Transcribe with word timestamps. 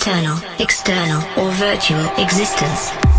Internal, 0.00 0.38
external, 0.58 1.20
or 1.38 1.52
virtual 1.52 2.06
existence. 2.16 3.09